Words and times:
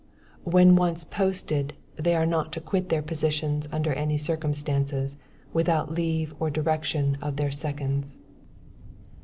When 0.45 0.75
once 0.75 1.05
posted, 1.05 1.73
they 1.95 2.15
are 2.15 2.25
not 2.25 2.51
to 2.53 2.59
quit 2.59 2.89
their 2.89 3.03
positions 3.03 3.69
under 3.71 3.93
any 3.93 4.17
circumstances, 4.17 5.17
without 5.53 5.93
leave 5.93 6.33
or 6.39 6.49
direction 6.49 7.19
of 7.21 7.35
their 7.35 7.51
seconds. 7.51 8.17